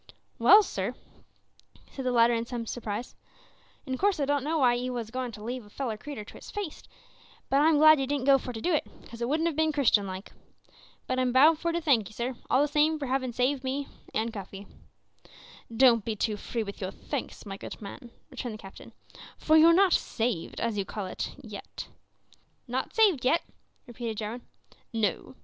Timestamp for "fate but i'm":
6.49-7.77